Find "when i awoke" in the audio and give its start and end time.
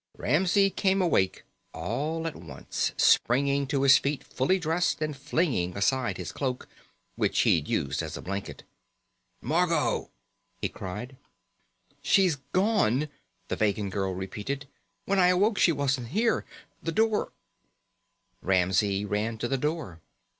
15.05-15.59